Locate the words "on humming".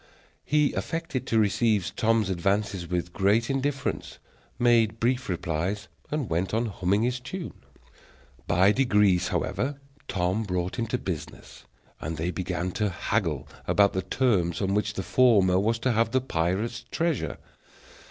6.55-7.03